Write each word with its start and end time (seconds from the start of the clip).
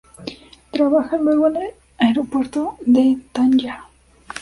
Trabaja 0.71 1.17
luego 1.17 1.45
en 1.49 1.57
el 1.99 2.25
puerto 2.27 2.75
de 2.83 3.19
Tánger. 3.31 3.75